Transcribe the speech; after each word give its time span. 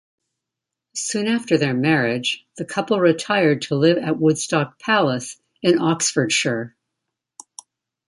Soon 0.95 1.27
after 1.27 1.59
their 1.59 1.75
marriage 1.75 2.43
the 2.57 2.65
couple 2.65 2.99
retired 2.99 3.61
to 3.61 3.75
live 3.75 3.99
at 3.99 4.17
Woodstock 4.17 4.79
Palace 4.79 5.39
in 5.61 5.77
Oxfordshire. 5.77 6.75